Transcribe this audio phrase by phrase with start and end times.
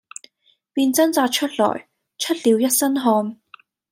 [0.73, 3.37] 便掙扎出來，出了一身汗。